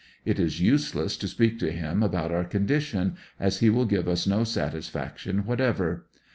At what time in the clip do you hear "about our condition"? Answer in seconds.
2.01-3.17